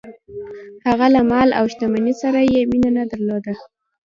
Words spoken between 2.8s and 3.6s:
نه درلوده.